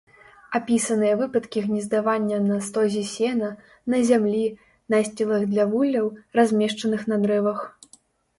Апісаныя 0.59 1.17
выпадкі 1.17 1.59
гнездавання 1.65 2.39
на 2.45 2.57
стозе 2.67 3.03
сена, 3.11 3.51
на 3.95 4.01
зямлі, 4.09 4.41
насцілах 4.95 5.47
для 5.53 5.67
вулляў, 5.75 6.09
размешчаных 6.41 7.07
на 7.13 7.23
дрэвах. 7.27 7.59